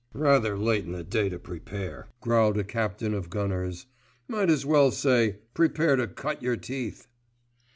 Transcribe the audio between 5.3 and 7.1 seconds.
'Prepare to cut your teeth.